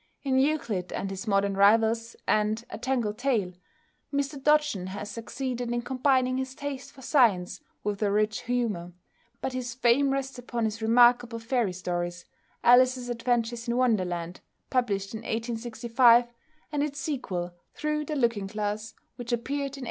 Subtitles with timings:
[0.23, 3.53] In "Euclid and his Modern Rivals" and "A Tangled Tale,"
[4.11, 8.93] Mr Dodgson has succeeded in combining his taste for science with a rich humour,
[9.41, 12.25] but his fame rests upon his remarkable fairy stories,
[12.63, 14.41] "Alice's Adventures in Wonderland,"
[14.71, 16.31] published in 1865,
[16.71, 19.79] and its sequel, "Through the Looking Glass," which appeared in 1872.